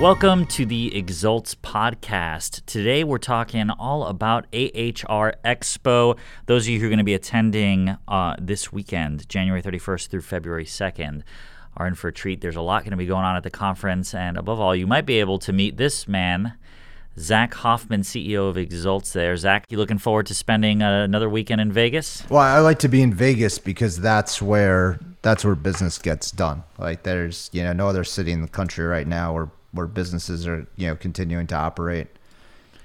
Welcome 0.00 0.46
to 0.46 0.64
the 0.64 0.96
Exults 0.96 1.54
podcast. 1.54 2.64
Today 2.64 3.04
we're 3.04 3.18
talking 3.18 3.68
all 3.68 4.06
about 4.06 4.46
AHR 4.46 5.34
Expo. 5.44 6.16
Those 6.46 6.64
of 6.64 6.68
you 6.70 6.80
who 6.80 6.86
are 6.86 6.88
going 6.88 7.00
to 7.00 7.04
be 7.04 7.12
attending 7.12 7.98
uh, 8.08 8.34
this 8.40 8.72
weekend, 8.72 9.28
January 9.28 9.60
31st 9.60 10.08
through 10.08 10.22
February 10.22 10.64
2nd, 10.64 11.20
are 11.76 11.86
in 11.86 11.94
for 11.94 12.08
a 12.08 12.12
treat. 12.14 12.40
There's 12.40 12.56
a 12.56 12.62
lot 12.62 12.84
going 12.84 12.92
to 12.92 12.96
be 12.96 13.04
going 13.04 13.26
on 13.26 13.36
at 13.36 13.42
the 13.42 13.50
conference, 13.50 14.14
and 14.14 14.38
above 14.38 14.58
all, 14.58 14.74
you 14.74 14.86
might 14.86 15.04
be 15.04 15.20
able 15.20 15.38
to 15.40 15.52
meet 15.52 15.76
this 15.76 16.08
man, 16.08 16.54
Zach 17.18 17.52
Hoffman, 17.52 18.00
CEO 18.00 18.48
of 18.48 18.56
Exults. 18.56 19.12
There, 19.12 19.36
Zach, 19.36 19.66
you 19.68 19.76
looking 19.76 19.98
forward 19.98 20.24
to 20.28 20.34
spending 20.34 20.80
uh, 20.80 21.04
another 21.04 21.28
weekend 21.28 21.60
in 21.60 21.72
Vegas? 21.72 22.22
Well, 22.30 22.40
I 22.40 22.60
like 22.60 22.78
to 22.78 22.88
be 22.88 23.02
in 23.02 23.12
Vegas 23.12 23.58
because 23.58 24.00
that's 24.00 24.40
where 24.40 24.98
that's 25.20 25.44
where 25.44 25.54
business 25.54 25.98
gets 25.98 26.30
done. 26.30 26.62
Like 26.78 27.02
there's 27.02 27.50
you 27.52 27.62
know 27.64 27.74
no 27.74 27.86
other 27.86 28.04
city 28.04 28.32
in 28.32 28.40
the 28.40 28.48
country 28.48 28.86
right 28.86 29.06
now 29.06 29.34
where 29.34 29.50
where 29.72 29.86
businesses 29.86 30.46
are 30.46 30.66
you 30.76 30.88
know 30.88 30.96
continuing 30.96 31.46
to 31.48 31.54
operate 31.54 32.08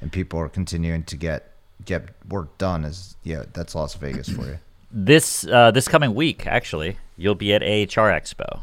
and 0.01 0.11
people 0.11 0.39
are 0.39 0.49
continuing 0.49 1.03
to 1.03 1.15
get 1.15 1.51
get 1.83 2.09
work 2.29 2.57
done. 2.57 2.85
Is 2.85 3.15
yeah, 3.23 3.43
that's 3.53 3.75
Las 3.75 3.95
Vegas 3.95 4.29
for 4.29 4.45
you. 4.45 4.59
This 4.97 5.45
uh, 5.47 5.71
this 5.71 5.89
coming 5.89 6.15
week, 6.15 6.47
actually, 6.47 6.97
you'll 7.17 7.35
be 7.35 7.53
at 7.53 7.61
AHR 7.61 8.09
Expo, 8.09 8.61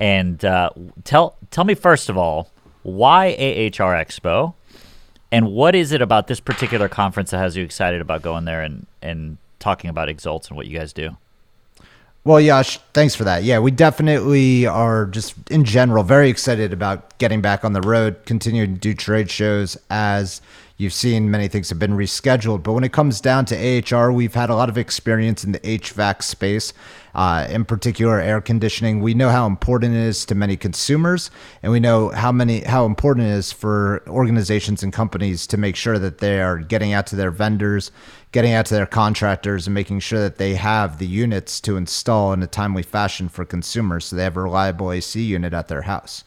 and 0.00 0.42
uh, 0.42 0.70
tell 1.04 1.36
tell 1.50 1.64
me 1.64 1.74
first 1.74 2.08
of 2.08 2.16
all 2.16 2.50
why 2.84 3.32
AHR 3.32 3.92
Expo, 3.92 4.54
and 5.30 5.52
what 5.52 5.74
is 5.74 5.92
it 5.92 6.00
about 6.00 6.26
this 6.26 6.40
particular 6.40 6.88
conference 6.88 7.32
that 7.32 7.38
has 7.38 7.54
you 7.54 7.64
excited 7.64 8.00
about 8.00 8.22
going 8.22 8.46
there 8.46 8.62
and 8.62 8.86
and 9.02 9.36
talking 9.58 9.90
about 9.90 10.08
Exults 10.08 10.48
and 10.48 10.56
what 10.56 10.66
you 10.66 10.78
guys 10.78 10.94
do. 10.94 11.18
Well, 12.28 12.42
Yash, 12.42 12.78
thanks 12.92 13.14
for 13.14 13.24
that. 13.24 13.42
Yeah, 13.42 13.58
we 13.58 13.70
definitely 13.70 14.66
are 14.66 15.06
just 15.06 15.34
in 15.50 15.64
general 15.64 16.04
very 16.04 16.28
excited 16.28 16.74
about 16.74 17.16
getting 17.16 17.40
back 17.40 17.64
on 17.64 17.72
the 17.72 17.80
road, 17.80 18.18
continuing 18.26 18.74
to 18.74 18.78
do 18.78 18.92
trade 18.92 19.30
shows 19.30 19.78
as 19.88 20.42
you've 20.76 20.92
seen 20.92 21.30
many 21.30 21.48
things 21.48 21.70
have 21.70 21.78
been 21.78 21.96
rescheduled. 21.96 22.64
But 22.64 22.74
when 22.74 22.84
it 22.84 22.92
comes 22.92 23.22
down 23.22 23.46
to 23.46 23.56
AHR, 23.56 24.12
we've 24.12 24.34
had 24.34 24.50
a 24.50 24.54
lot 24.54 24.68
of 24.68 24.76
experience 24.76 25.42
in 25.42 25.52
the 25.52 25.60
HVAC 25.60 26.22
space, 26.22 26.74
uh, 27.14 27.46
in 27.48 27.64
particular 27.64 28.20
air 28.20 28.42
conditioning. 28.42 29.00
We 29.00 29.14
know 29.14 29.30
how 29.30 29.46
important 29.46 29.94
it 29.94 30.00
is 30.00 30.26
to 30.26 30.34
many 30.34 30.58
consumers, 30.58 31.30
and 31.62 31.72
we 31.72 31.80
know 31.80 32.10
how 32.10 32.30
many 32.30 32.60
how 32.60 32.84
important 32.84 33.26
it 33.26 33.30
is 33.30 33.52
for 33.52 34.02
organizations 34.06 34.82
and 34.82 34.92
companies 34.92 35.46
to 35.46 35.56
make 35.56 35.76
sure 35.76 35.98
that 35.98 36.18
they 36.18 36.42
are 36.42 36.58
getting 36.58 36.92
out 36.92 37.06
to 37.06 37.16
their 37.16 37.30
vendors 37.30 37.90
getting 38.32 38.52
out 38.52 38.66
to 38.66 38.74
their 38.74 38.86
contractors 38.86 39.66
and 39.66 39.74
making 39.74 40.00
sure 40.00 40.20
that 40.20 40.36
they 40.36 40.54
have 40.54 40.98
the 40.98 41.06
units 41.06 41.60
to 41.62 41.76
install 41.76 42.32
in 42.32 42.42
a 42.42 42.46
timely 42.46 42.82
fashion 42.82 43.28
for 43.28 43.44
consumers 43.44 44.06
so 44.06 44.16
they 44.16 44.24
have 44.24 44.36
a 44.36 44.42
reliable 44.42 44.92
AC 44.92 45.20
unit 45.22 45.54
at 45.54 45.68
their 45.68 45.82
house. 45.82 46.24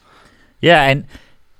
Yeah, 0.60 0.82
and 0.84 1.06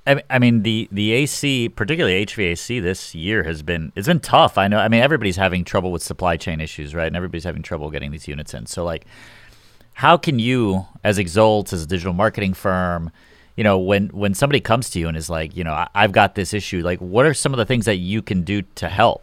I 0.05 0.41
mean 0.41 0.63
the 0.63 0.89
the 0.91 1.13
AC, 1.13 1.69
particularly 1.69 2.27
HVAC, 2.27 2.83
this 2.83 3.15
year 3.15 3.45
has 3.45 3.63
been 3.63 3.93
it's 3.95 4.09
been 4.09 4.19
tough. 4.19 4.59
I 4.59 4.67
know. 4.67 4.79
I 4.79 4.89
mean, 4.89 5.01
everybody's 5.01 5.37
having 5.37 5.65
trouble 5.65 5.93
with 5.93 6.03
supply 6.03 6.37
chain 6.37 6.61
issues, 6.61 6.93
right? 6.93 7.07
And 7.07 7.15
everybody's 7.15 7.45
having 7.45 7.63
trouble 7.63 7.89
getting 7.91 8.11
these 8.11 8.27
units 8.27 8.53
in. 8.53 8.67
So, 8.67 8.85
like, 8.85 9.07
how 9.95 10.17
can 10.17 10.41
you, 10.41 10.87
as 11.05 11.19
Exult, 11.19 11.73
as 11.73 11.85
a 11.85 11.87
digital 11.87 12.13
marketing 12.15 12.55
firm, 12.55 13.13
you 13.57 13.63
know, 13.63 13.79
when 13.79 14.09
when 14.09 14.35
somebody 14.35 14.59
comes 14.59 14.91
to 14.91 14.98
you 14.98 15.07
and 15.07 15.17
is 15.17 15.31
like, 15.31 15.57
you 15.57 15.63
know, 15.63 15.73
I, 15.73 15.89
I've 15.95 16.13
got 16.13 16.35
this 16.35 16.53
issue, 16.53 16.83
like, 16.83 16.98
what 16.98 17.25
are 17.25 17.35
some 17.35 17.53
of 17.53 17.59
the 17.59 17.67
things 17.67 17.85
that 17.85 17.97
you 17.97 18.23
can 18.23 18.43
do 18.43 18.63
to 18.75 18.89
help? 18.89 19.23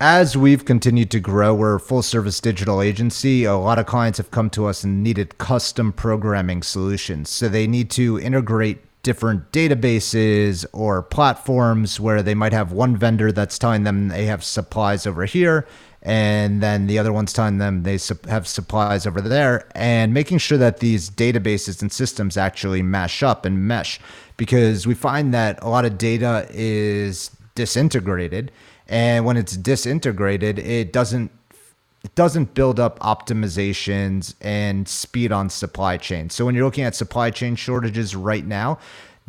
As 0.00 0.34
we've 0.34 0.64
continued 0.64 1.10
to 1.10 1.20
grow, 1.20 1.54
we're 1.54 1.74
a 1.74 1.80
full 1.80 2.02
service 2.02 2.40
digital 2.40 2.80
agency. 2.80 3.44
A 3.44 3.54
lot 3.54 3.78
of 3.78 3.84
clients 3.84 4.16
have 4.16 4.30
come 4.30 4.48
to 4.50 4.66
us 4.66 4.82
and 4.82 5.02
needed 5.02 5.36
custom 5.36 5.92
programming 5.92 6.62
solutions. 6.62 7.28
So 7.28 7.48
they 7.48 7.66
need 7.66 7.90
to 7.92 8.18
integrate 8.18 8.78
different 9.02 9.52
databases 9.52 10.64
or 10.72 11.02
platforms 11.02 12.00
where 12.00 12.22
they 12.22 12.34
might 12.34 12.54
have 12.54 12.72
one 12.72 12.96
vendor 12.96 13.30
that's 13.30 13.58
telling 13.58 13.84
them 13.84 14.08
they 14.08 14.24
have 14.24 14.42
supplies 14.42 15.06
over 15.06 15.24
here 15.24 15.66
and 16.02 16.62
then 16.62 16.86
the 16.86 16.98
other 16.98 17.12
one's 17.12 17.32
telling 17.32 17.58
them 17.58 17.82
they 17.82 17.98
have 18.28 18.46
supplies 18.46 19.06
over 19.06 19.22
there 19.22 19.66
and 19.74 20.12
making 20.12 20.36
sure 20.36 20.58
that 20.58 20.80
these 20.80 21.08
databases 21.10 21.80
and 21.80 21.90
systems 21.90 22.36
actually 22.36 22.82
mash 22.82 23.22
up 23.22 23.46
and 23.46 23.66
mesh 23.66 23.98
because 24.36 24.86
we 24.86 24.94
find 24.94 25.32
that 25.32 25.62
a 25.62 25.68
lot 25.68 25.86
of 25.86 25.96
data 25.96 26.46
is 26.50 27.30
disintegrated 27.54 28.52
and 28.90 29.24
when 29.24 29.38
it's 29.38 29.56
disintegrated 29.56 30.58
it 30.58 30.92
doesn't 30.92 31.30
it 32.02 32.14
doesn't 32.14 32.54
build 32.54 32.80
up 32.80 32.98
optimizations 33.00 34.34
and 34.40 34.88
speed 34.88 35.32
on 35.32 35.50
supply 35.50 35.98
chain. 35.98 36.30
So 36.30 36.46
when 36.46 36.54
you're 36.54 36.64
looking 36.64 36.84
at 36.84 36.94
supply 36.94 37.30
chain 37.30 37.56
shortages 37.56 38.16
right 38.16 38.46
now 38.46 38.78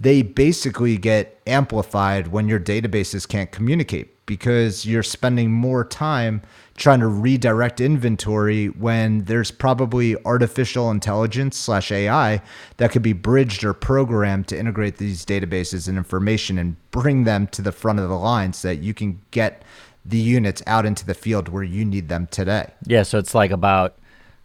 they 0.02 0.24
basically 0.24 0.98
get 0.98 1.40
amplified 1.46 2.28
when 2.28 2.48
your 2.48 2.60
databases 2.60 3.28
can't 3.28 3.52
communicate 3.52 4.26
because 4.26 4.84
you're 4.84 5.04
spending 5.04 5.52
more 5.52 5.86
time 5.86 6.42
trying 6.76 7.00
to 7.00 7.08
redirect 7.08 7.80
inventory 7.80 8.68
when 8.68 9.24
there's 9.26 9.52
probably 9.52 10.16
artificial 10.26 10.90
intelligence 10.90 11.56
slash 11.56 11.92
AI 11.92 12.42
that 12.78 12.92
could 12.92 13.04
be 13.04 13.14
bridged 13.14 13.64
or 13.64 13.74
programmed 13.74 14.48
to 14.48 14.58
integrate 14.58 14.98
these 14.98 15.24
databases 15.24 15.88
and 15.88 15.98
information 15.98 16.58
and 16.58 16.76
bring 16.90 17.24
them 17.24 17.46
to 17.46 17.62
the 17.62 17.72
front 17.72 18.00
of 18.00 18.10
the 18.10 18.18
line 18.18 18.54
so 18.54 18.70
that 18.70 18.78
you 18.78 18.96
can 18.96 19.22
get 19.30 19.62
the 20.04 20.18
units 20.18 20.64
out 20.66 20.84
into 20.84 21.06
the 21.06 21.14
field 21.14 21.48
where 21.48 21.62
you 21.62 21.86
need 21.86 22.10
them 22.10 22.28
today. 22.32 22.72
Yeah, 22.88 23.04
so 23.04 23.20
it's 23.20 23.36
like 23.36 23.52
about 23.52 23.98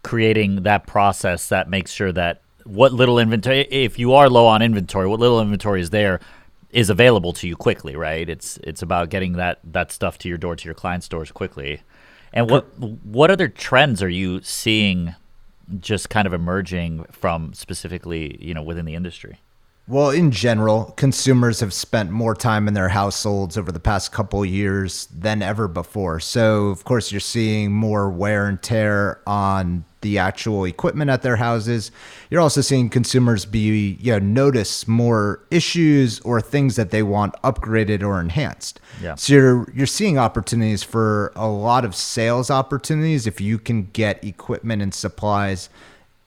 creating 0.02 0.64
that 0.64 0.86
process 0.86 1.48
that 1.48 1.70
makes 1.70 1.90
sure 1.90 2.12
that 2.12 2.42
what 2.66 2.92
little 2.92 3.18
inventory 3.18 3.60
if 3.70 3.98
you 3.98 4.14
are 4.14 4.28
low 4.28 4.46
on 4.46 4.62
inventory, 4.62 5.06
what 5.06 5.20
little 5.20 5.40
inventory 5.40 5.80
is 5.80 5.90
there 5.90 6.20
is 6.70 6.90
available 6.90 7.32
to 7.32 7.48
you 7.48 7.56
quickly, 7.56 7.96
right? 7.96 8.28
It's 8.28 8.58
it's 8.58 8.82
about 8.82 9.08
getting 9.08 9.34
that 9.34 9.60
that 9.64 9.92
stuff 9.92 10.18
to 10.18 10.28
your 10.28 10.38
door 10.38 10.56
to 10.56 10.64
your 10.64 10.74
client 10.74 11.04
stores 11.04 11.30
quickly. 11.30 11.82
And 12.32 12.50
what 12.50 12.78
what 12.78 13.30
other 13.30 13.48
trends 13.48 14.02
are 14.02 14.08
you 14.08 14.42
seeing 14.42 15.14
just 15.80 16.10
kind 16.10 16.26
of 16.26 16.32
emerging 16.32 17.04
from 17.10 17.52
specifically, 17.54 18.36
you 18.40 18.54
know, 18.54 18.62
within 18.62 18.84
the 18.84 18.94
industry? 18.94 19.38
Well, 19.88 20.10
in 20.10 20.32
general, 20.32 20.86
consumers 20.96 21.60
have 21.60 21.72
spent 21.72 22.10
more 22.10 22.34
time 22.34 22.66
in 22.66 22.74
their 22.74 22.88
households 22.88 23.56
over 23.56 23.70
the 23.70 23.78
past 23.78 24.10
couple 24.10 24.44
years 24.44 25.06
than 25.16 25.42
ever 25.42 25.68
before. 25.68 26.18
So, 26.18 26.66
of 26.66 26.82
course, 26.82 27.12
you're 27.12 27.20
seeing 27.20 27.70
more 27.70 28.10
wear 28.10 28.48
and 28.48 28.60
tear 28.60 29.20
on 29.28 29.84
the 30.00 30.18
actual 30.18 30.64
equipment 30.64 31.08
at 31.08 31.22
their 31.22 31.36
houses. 31.36 31.92
You're 32.30 32.40
also 32.40 32.62
seeing 32.62 32.90
consumers 32.90 33.44
be, 33.44 33.96
you 34.00 34.12
know, 34.12 34.18
notice 34.18 34.88
more 34.88 35.44
issues 35.52 36.18
or 36.20 36.40
things 36.40 36.74
that 36.74 36.90
they 36.90 37.04
want 37.04 37.34
upgraded 37.44 38.02
or 38.02 38.20
enhanced. 38.20 38.80
Yeah. 39.00 39.14
So 39.14 39.32
you're 39.32 39.72
you're 39.72 39.86
seeing 39.86 40.18
opportunities 40.18 40.82
for 40.82 41.32
a 41.36 41.48
lot 41.48 41.84
of 41.84 41.94
sales 41.94 42.50
opportunities 42.50 43.28
if 43.28 43.40
you 43.40 43.58
can 43.58 43.84
get 43.92 44.22
equipment 44.24 44.82
and 44.82 44.92
supplies 44.92 45.68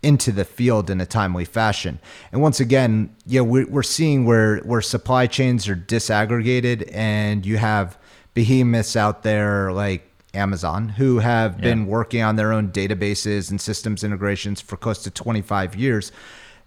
into 0.02 0.32
the 0.32 0.46
field 0.46 0.90
in 0.90 1.02
a 1.02 1.06
timely 1.06 1.46
fashion. 1.46 2.00
And 2.32 2.42
once 2.42 2.60
again, 2.60 3.16
yeah, 3.26 3.42
we're, 3.42 3.68
we're 3.68 3.84
seeing 3.84 4.26
where 4.26 4.60
where 4.60 4.82
supply 4.82 5.28
chains 5.28 5.68
are 5.68 5.76
disaggregated, 5.76 6.90
and 6.94 7.46
you 7.46 7.58
have 7.58 7.98
behemoths 8.34 8.96
out 8.96 9.24
there 9.24 9.72
like 9.72 10.10
Amazon 10.34 10.90
who 10.90 11.20
have 11.20 11.56
yeah. 11.56 11.62
been 11.62 11.88
working 11.88 12.22
on 12.22 12.36
their 12.36 12.54
own 12.54 12.70
databases 12.72 13.50
and 13.50 13.60
systems 13.60 14.04
integrations 14.04 14.62
for 14.62 14.78
close 14.78 15.04
to 15.04 15.12
25 15.12 15.76
years. 15.76 16.12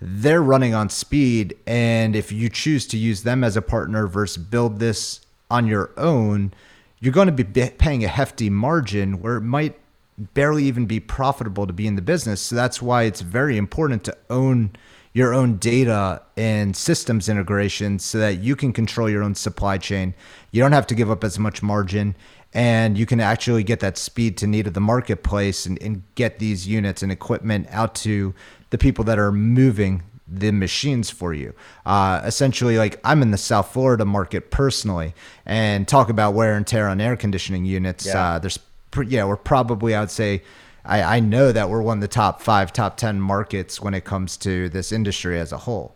They're 0.00 0.42
running 0.42 0.74
on 0.74 0.88
speed, 0.88 1.56
and 1.66 2.16
if 2.16 2.32
you 2.32 2.48
choose 2.48 2.86
to 2.88 2.98
use 2.98 3.22
them 3.22 3.44
as 3.44 3.56
a 3.56 3.62
partner 3.62 4.08
versus 4.08 4.42
build 4.42 4.80
this 4.80 5.20
on 5.48 5.66
your 5.66 5.92
own, 5.96 6.52
you're 6.98 7.12
going 7.12 7.34
to 7.34 7.44
be 7.44 7.68
paying 7.68 8.04
a 8.04 8.08
hefty 8.08 8.50
margin 8.50 9.20
where 9.20 9.36
it 9.36 9.42
might 9.42 9.76
barely 10.34 10.64
even 10.64 10.86
be 10.86 11.00
profitable 11.00 11.66
to 11.66 11.72
be 11.72 11.86
in 11.86 11.96
the 11.96 12.02
business. 12.02 12.40
So 12.40 12.56
that's 12.56 12.80
why 12.80 13.04
it's 13.04 13.20
very 13.20 13.56
important 13.56 14.04
to 14.04 14.16
own 14.30 14.70
your 15.14 15.34
own 15.34 15.58
data 15.58 16.22
and 16.36 16.74
systems 16.74 17.28
integration 17.28 17.98
so 17.98 18.18
that 18.18 18.38
you 18.38 18.56
can 18.56 18.72
control 18.72 19.10
your 19.10 19.22
own 19.22 19.34
supply 19.34 19.76
chain. 19.76 20.14
You 20.50 20.62
don't 20.62 20.72
have 20.72 20.86
to 20.86 20.94
give 20.94 21.10
up 21.10 21.22
as 21.22 21.38
much 21.38 21.62
margin 21.62 22.14
and 22.54 22.98
you 22.98 23.06
can 23.06 23.20
actually 23.20 23.62
get 23.62 23.80
that 23.80 23.96
speed 23.96 24.36
to 24.38 24.46
need 24.46 24.66
of 24.66 24.74
the 24.74 24.80
marketplace 24.80 25.66
and, 25.66 25.80
and 25.82 26.02
get 26.14 26.38
these 26.38 26.66
units 26.66 27.02
and 27.02 27.10
equipment 27.10 27.66
out 27.70 27.94
to 27.94 28.34
the 28.70 28.78
people 28.78 29.04
that 29.04 29.18
are 29.18 29.32
moving 29.32 30.02
the 30.28 30.50
machines 30.50 31.10
for 31.10 31.34
you. 31.34 31.54
Uh, 31.84 32.22
essentially, 32.24 32.78
like 32.78 33.00
I'm 33.04 33.22
in 33.22 33.30
the 33.30 33.38
South 33.38 33.72
Florida 33.72 34.04
market 34.04 34.50
personally, 34.50 35.14
and 35.44 35.86
talk 35.86 36.08
about 36.08 36.34
wear 36.34 36.56
and 36.56 36.66
tear 36.66 36.88
on 36.88 37.00
air 37.00 37.16
conditioning 37.16 37.64
units. 37.64 38.06
Yeah. 38.06 38.34
Uh, 38.34 38.38
there's 38.38 38.58
yeah, 39.06 39.24
we're 39.24 39.36
probably, 39.36 39.94
I 39.94 40.00
would 40.00 40.10
say, 40.10 40.42
I, 40.84 41.16
I 41.16 41.20
know 41.20 41.52
that 41.52 41.70
we're 41.70 41.82
one 41.82 41.98
of 41.98 42.02
the 42.02 42.08
top 42.08 42.42
five, 42.42 42.72
top 42.72 42.96
10 42.96 43.20
markets 43.20 43.80
when 43.80 43.94
it 43.94 44.04
comes 44.04 44.36
to 44.38 44.68
this 44.68 44.92
industry 44.92 45.38
as 45.38 45.52
a 45.52 45.58
whole. 45.58 45.94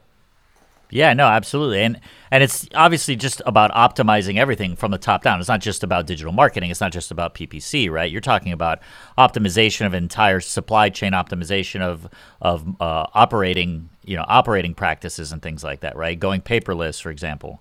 Yeah, 0.89 1.15
no, 1.15 1.27
absolutely. 1.27 1.83
And 1.83 2.01
and 2.31 2.43
it's 2.45 2.69
obviously 2.75 3.17
just 3.17 3.43
about 3.45 3.73
optimizing 3.73 4.39
everything 4.39 4.77
from 4.77 4.93
the 4.93 4.99
top 4.99 5.23
down. 5.23 5.41
It's 5.41 5.49
not 5.49 5.61
just 5.61 5.83
about 5.83 6.07
digital 6.07 6.33
marketing, 6.33 6.71
it's 6.71 6.81
not 6.81 6.93
just 6.93 7.11
about 7.11 7.35
PPC, 7.35 7.91
right? 7.91 8.11
You're 8.11 8.21
talking 8.21 8.53
about 8.53 8.81
optimization 9.19 9.87
of 9.87 9.95
entire 9.95 10.41
supply 10.41 10.89
chain 10.91 11.13
optimization 11.13 11.81
of 11.81 12.09
of 12.41 12.81
uh, 12.81 13.07
operating 13.15 13.89
you 14.05 14.17
know 14.17 14.25
operating 14.29 14.75
practices 14.75 15.33
and 15.33 15.43
things 15.43 15.65
like 15.65 15.81
that, 15.81 15.97
right? 15.97 16.19
Going 16.19 16.41
paperless, 16.41 17.03
for 17.03 17.11
example. 17.11 17.61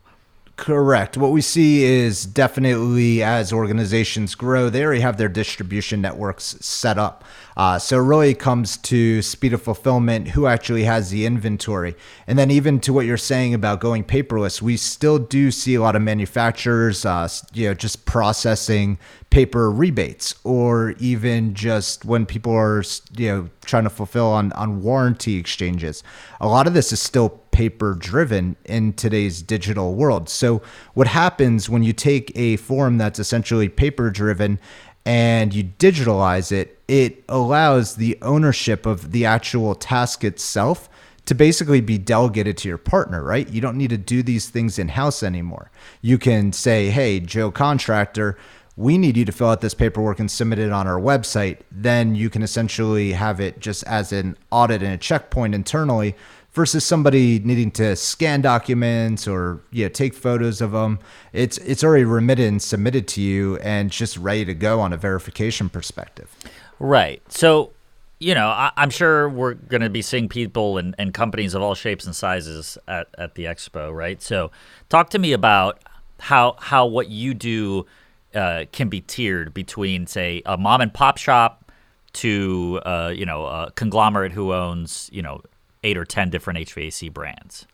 Correct. 0.57 1.18
What 1.18 1.31
we 1.31 1.42
see 1.42 1.84
is 1.84 2.25
definitely 2.25 3.22
as 3.22 3.52
organizations 3.52 4.36
grow, 4.36 4.69
they 4.69 4.86
already 4.86 5.02
have 5.02 5.18
their 5.18 5.28
distribution 5.28 6.00
networks 6.00 6.56
set 6.62 6.98
up. 6.98 7.25
Uh, 7.57 7.78
so 7.78 8.00
it 8.00 8.04
really 8.04 8.34
comes 8.34 8.78
to 8.78 9.22
speed 9.22 9.54
of 9.54 9.62
fulfillment, 9.62 10.30
who 10.30 10.48
actually 10.48 10.86
has 10.86 11.10
the 11.10 11.25
inventory. 11.25 11.96
And 12.25 12.40
then 12.40 12.52
even 12.52 12.80
to 12.81 12.94
what 12.94 13.06
you're 13.06 13.18
saying 13.18 13.54
about 13.54 13.81
going 13.81 14.06
paperless, 14.06 14.62
we 14.62 14.78
still 14.78 15.19
do 15.19 15.52
see 15.52 15.75
a 15.75 15.81
lot 15.81 15.96
of 15.96 16.02
manufacturers, 16.02 17.06
uh, 17.06 17.28
you 17.54 17.68
know, 17.68 17.74
just 17.74 18.06
processing 18.06 18.98
paper 19.30 19.69
rebates 19.69 20.36
or 20.46 20.92
even 21.00 21.54
just 21.54 22.06
when 22.06 22.25
people 22.25 22.54
are, 22.54 22.81
you 23.18 23.28
know, 23.28 23.50
trying 23.66 23.84
to 23.84 23.90
fulfill 23.90 24.28
on, 24.28 24.54
on 24.54 24.81
warranty 24.81 25.38
exchanges. 25.38 26.02
A 26.40 26.48
lot 26.48 26.68
of 26.68 26.74
this 26.74 26.94
is 26.94 27.02
still 27.02 27.42
paper 27.56 27.94
driven 27.94 28.57
in 28.66 28.92
today's 28.92 29.42
digital 29.42 29.96
world. 29.96 30.28
So 30.28 30.62
what 30.94 31.07
happens 31.07 31.69
when 31.69 31.84
you 31.84 31.94
take 31.94 32.34
a 32.36 32.57
form 32.57 32.98
that's 32.98 33.18
essentially 33.18 33.69
paper 33.69 34.10
driven 34.10 34.60
and 35.06 35.54
you 35.54 35.63
digitalize 35.63 36.52
it, 36.52 36.78
it 36.90 37.24
allows 37.30 37.96
the 37.96 38.18
ownership 38.22 38.86
of 38.86 39.13
the 39.13 39.24
actual 39.24 39.74
task 39.74 40.25
itself 40.25 40.90
to 41.28 41.34
basically 41.34 41.80
be 41.80 41.98
delegated 41.98 42.57
to 42.57 42.68
your 42.68 42.78
partner, 42.78 43.24
right? 43.24 43.48
You 43.48 43.62
don't 43.62 43.78
need 43.78 43.92
to 43.92 43.98
do 43.98 44.22
these 44.22 44.50
things 44.50 44.78
in 44.78 44.90
house 44.90 45.24
anymore. 45.24 45.72
You 46.02 46.18
can 46.18 46.52
say, 46.52 46.90
hey, 46.90 47.22
Joe 47.22 47.52
Contractor, 47.52 48.38
we 48.75 48.98
need 48.98 49.16
you 49.16 49.24
to 49.24 49.31
fill 49.31 49.48
out 49.48 49.62
this 49.62 49.74
paperwork 49.74 50.19
and 50.19 50.30
submit 50.30 50.60
it 50.60 50.74
on 50.74 50.88
our 50.88 51.00
website. 51.00 51.60
Then 51.72 52.16
you 52.16 52.30
can 52.30 52.42
essentially 52.42 53.13
have 53.13 53.40
it 53.40 53.62
just 53.62 53.86
as 53.86 54.12
an 54.12 54.38
audit 54.52 54.84
and 54.84 54.92
a 54.92 54.98
checkpoint 54.98 55.56
internally 55.56 56.18
versus 56.56 56.86
somebody 56.86 57.38
needing 57.40 57.69
to 57.69 57.96
scan 57.98 58.42
documents 58.42 59.28
or 59.28 59.62
yeah 59.72 59.90
take 59.90 60.13
photos 60.13 60.62
of 60.62 60.72
them 60.72 60.98
it's 61.34 61.57
it's 61.60 61.84
already 61.84 62.06
remitted 62.06 62.48
and 62.48 62.62
submitted 62.62 63.07
to 63.10 63.22
you 63.22 63.57
and 63.57 63.92
just 63.92 64.18
ready 64.18 64.46
to 64.46 64.54
go 64.54 64.80
on 64.80 64.94
a 64.94 64.98
verification 64.98 65.69
perspective. 65.69 66.34
Right. 66.80 67.22
So 67.31 67.74
you 68.19 68.34
know 68.34 68.48
I, 68.48 68.72
am 68.78 68.90
sure 68.90 69.30
we're 69.30 69.54
going 69.54 69.81
to 69.81 69.90
be 69.90 70.02
seeing 70.02 70.30
people 70.30 70.78
and, 70.78 70.96
and 70.98 71.13
companies 71.13 71.54
of 71.54 71.62
all 71.62 71.75
shapes 71.75 72.06
and 72.06 72.16
sizes 72.16 72.78
at, 72.88 73.07
at 73.18 73.36
the 73.36 73.44
expo 73.44 73.94
right? 73.94 74.22
So 74.22 74.52
talk 74.88 75.10
to 75.12 75.19
me 75.19 75.34
about 75.34 75.81
how 76.19 76.56
how 76.60 76.86
what 76.86 77.10
you 77.10 77.34
do 77.34 77.86
uh, 78.34 78.66
can 78.72 78.88
be 78.88 79.02
tiered 79.02 79.54
between 79.54 80.07
say 80.07 80.42
a 80.46 80.57
mom 80.57 80.80
and 80.80 80.94
pop 80.94 81.18
shop 81.18 81.69
to 82.13 82.80
uh, 82.86 83.12
you 83.13 83.25
know 83.25 83.46
a 83.46 83.72
conglomerate 83.75 84.31
who 84.31 84.54
owns 84.54 85.10
you 85.12 85.22
know 85.22 85.42
eight 85.86 85.98
or 85.98 86.04
10 86.04 86.30
different 86.30 86.60
HVAC 86.60 87.14
brands. 87.14 87.66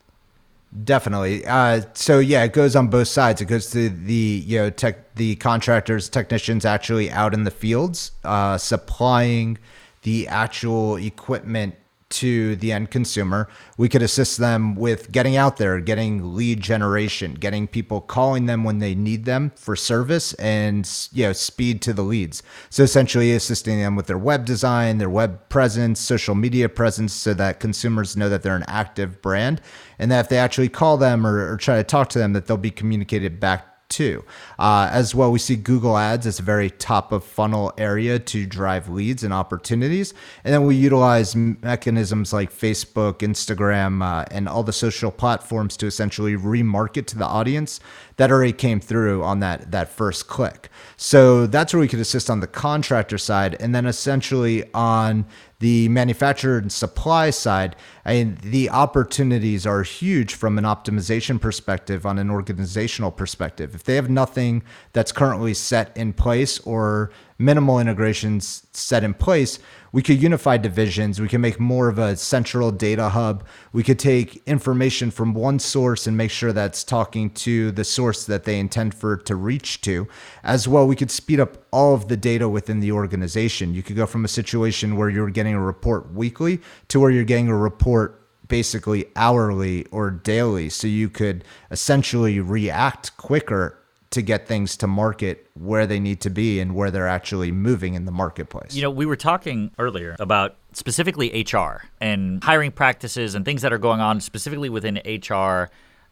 Definitely. 0.84 1.46
Uh, 1.46 1.81
so 1.94 2.19
yeah, 2.19 2.44
it 2.44 2.54
goes 2.54 2.75
on 2.75 2.88
both 2.88 3.10
sides. 3.10 3.42
It 3.42 3.46
goes 3.46 3.72
to 3.72 3.90
the 3.90 4.44
you 4.46 4.58
know 4.58 4.69
tech, 4.69 5.16
the 5.16 5.36
contractors, 5.36 6.08
technicians 6.08 6.63
actually 6.63 7.12
out 7.12 7.34
in 7.34 7.44
the 7.44 7.52
fields, 7.52 8.12
uh, 8.24 8.58
supplying 8.58 9.58
the 10.04 10.30
actual 10.30 10.96
equipment 10.96 11.75
to 12.12 12.56
the 12.58 12.72
end 12.72 12.92
consumer. 12.92 13.48
We 13.78 13.90
could 13.90 14.02
assist 14.02 14.38
them 14.38 14.75
with 14.75 15.12
getting 15.12 15.36
out 15.36 15.58
there, 15.58 15.80
getting 15.80 16.36
lead 16.36 16.62
generation, 16.62 17.34
getting 17.34 17.68
people 17.68 18.02
calling 18.02 18.46
them 18.46 18.63
when 18.63 18.80
they 18.80 18.96
need 18.96 19.25
them 19.25 19.52
for 19.56 19.75
service 19.75 20.34
and 20.36 20.90
you 21.12 21.25
know 21.25 21.34
speed 21.34 21.81
to 21.84 21.94
the 21.94 22.04
leads. 22.04 22.44
So 22.69 22.84
essentially 22.84 23.31
assisting 23.31 23.80
them 23.80 23.96
with 23.96 24.08
their 24.08 24.18
web 24.18 24.46
design, 24.46 24.98
their 24.98 25.10
web 25.10 25.50
presence, 25.50 26.00
social 26.00 26.36
media 26.36 26.69
presence 26.69 27.13
so 27.13 27.34
that 27.34 27.60
consumers 27.60 28.18
know 28.18 28.30
that 28.30 28.44
they're 28.44 28.56
an 28.56 28.66
active 28.68 29.22
brand 29.22 29.62
and 29.98 30.12
that 30.12 30.22
if 30.22 30.30
they 30.30 30.38
actually 30.38 30.69
call 30.69 30.98
them 30.98 31.25
or, 31.25 31.54
or 31.54 31.57
try 31.57 31.78
to 31.78 31.84
talk 31.84 32.10
to 32.10 32.19
them 32.19 32.34
that 32.34 32.48
they'll 32.48 32.57
be 32.57 32.72
communicated 32.72 33.40
back 33.40 33.70
too. 33.92 34.24
Uh, 34.58 34.90
as 34.92 35.14
well, 35.14 35.32
we 35.32 35.38
see 35.38 35.56
Google 35.56 35.98
Ads 35.98 36.26
as 36.26 36.40
a 36.40 36.42
very 36.44 36.72
top 36.72 37.12
of 37.12 37.24
funnel 37.24 37.72
area 37.78 38.18
to 38.18 38.46
drive 38.48 38.90
leads 38.90 39.24
and 39.24 39.34
opportunities. 39.34 40.16
And 40.44 40.54
then 40.54 40.66
we 40.66 40.76
utilize 40.76 41.36
mechanisms 41.36 42.34
like 42.34 42.52
Facebook, 42.52 43.20
Instagram, 43.20 44.02
uh, 44.02 44.26
and 44.32 44.50
all 44.50 44.64
the 44.64 44.74
social 44.74 45.12
platforms 45.12 45.78
to 45.78 45.86
essentially 45.86 46.36
remarket 46.36 47.06
to 47.08 47.18
the 47.18 47.26
audience 47.26 47.80
that 48.16 48.32
already 48.32 48.54
came 48.54 48.80
through 48.80 49.24
on 49.24 49.40
that, 49.42 49.72
that 49.72 49.90
first 49.90 50.28
click. 50.28 50.70
So 50.98 51.48
that's 51.48 51.74
where 51.74 51.82
we 51.82 51.88
could 51.88 52.00
assist 52.00 52.30
on 52.30 52.40
the 52.40 52.48
contractor 52.48 53.18
side. 53.18 53.56
And 53.60 53.76
then 53.76 53.86
essentially 53.86 54.64
on 54.74 55.26
the 55.62 55.88
manufacturer 55.90 56.58
and 56.58 56.72
supply 56.72 57.30
side, 57.30 57.75
I 58.04 58.16
mean, 58.16 58.40
the 58.42 58.69
opportunities 58.72 59.66
are 59.68 59.84
huge 59.84 60.34
from 60.34 60.58
an 60.58 60.63
optimization 60.63 61.40
perspective 61.40 62.04
on 62.04 62.18
an 62.18 62.31
organizational 62.31 63.12
perspective. 63.12 63.75
If 63.75 63.84
they 63.84 63.96
have 63.96 64.10
nothing 64.10 64.63
that's 64.92 65.12
currently 65.12 65.54
set 65.54 65.96
in 65.96 66.13
place 66.13 66.60
or 66.62 67.12
minimal 67.42 67.80
integrations 67.80 68.68
set 68.72 69.04
in 69.04 69.14
place, 69.14 69.60
we 69.92 70.02
could 70.02 70.22
unify 70.22 70.58
divisions. 70.58 71.20
We 71.20 71.28
can 71.28 71.42
make 71.42 71.60
more 71.60 71.90
of 71.90 72.00
a 72.00 72.16
central 72.16 72.72
data 72.72 73.10
hub. 73.10 73.46
We 73.74 73.84
could 73.84 74.00
take 74.00 74.42
information 74.46 75.12
from 75.12 75.34
one 75.34 75.60
source 75.60 76.08
and 76.08 76.16
make 76.16 76.32
sure 76.32 76.54
that's 76.54 76.84
talking 76.84 77.30
to 77.32 77.72
the 77.72 77.84
source 77.84 78.26
that 78.26 78.46
they 78.46 78.60
intend 78.60 78.94
for 78.94 79.18
to 79.18 79.36
reach 79.36 79.82
to. 79.82 80.08
As 80.44 80.68
well, 80.68 80.88
we 80.88 80.96
could 80.96 81.12
speed 81.12 81.40
up 81.40 81.58
all 81.72 81.94
of 81.94 82.08
the 82.08 82.18
data 82.18 82.48
within 82.48 82.80
the 82.80 82.92
organization. 82.92 83.74
You 83.74 83.84
could 83.84 83.98
go 83.98 84.06
from 84.06 84.24
a 84.24 84.30
situation 84.30 84.96
where 84.96 85.10
you're 85.10 85.30
getting 85.30 85.56
a 85.56 85.62
report 85.62 86.14
weekly 86.14 86.62
to 86.88 87.00
where 87.00 87.12
you're 87.12 87.24
getting 87.24 87.50
a 87.50 87.58
report 87.58 88.18
basically 88.48 89.06
hourly 89.16 89.86
or 89.88 90.12
daily. 90.12 90.70
So 90.70 90.86
you 90.86 91.10
could 91.10 91.44
essentially 91.72 92.40
react 92.40 93.16
quicker 93.18 93.81
to 94.12 94.22
get 94.22 94.46
things 94.48 94.75
to 94.78 94.88
market 94.88 95.48
where 95.54 95.88
they 95.88 96.00
need 96.00 96.19
to 96.22 96.30
be 96.30 96.60
and 96.60 96.75
where 96.75 96.92
they're 96.92 97.08
actually 97.08 97.52
moving 97.52 97.94
in 97.94 98.06
the 98.06 98.12
marketplace. 98.12 98.75
You 98.75 98.81
know, 98.81 98.92
we 98.92 99.06
were 99.06 99.16
talking 99.16 99.72
earlier 99.80 100.16
about 100.19 100.58
specifically 100.74 101.46
HR 101.50 101.84
and 102.00 102.44
hiring 102.44 102.72
practices 102.72 103.36
and 103.36 103.46
things 103.46 103.62
that 103.62 103.72
are 103.72 103.78
going 103.78 104.02
on 104.02 104.19
specifically 104.19 104.69
within 104.69 105.00
HR 105.06 105.72